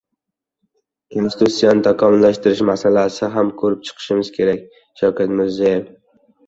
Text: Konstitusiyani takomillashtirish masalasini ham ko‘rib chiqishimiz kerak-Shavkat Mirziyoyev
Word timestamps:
Konstitusiyani 1.15 1.85
takomillashtirish 1.89 2.65
masalasini 2.71 3.33
ham 3.39 3.55
ko‘rib 3.63 3.87
chiqishimiz 3.91 4.35
kerak-Shavkat 4.41 5.39
Mirziyoyev 5.41 5.89